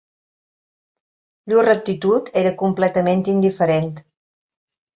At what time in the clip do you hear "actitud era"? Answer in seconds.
1.75-2.55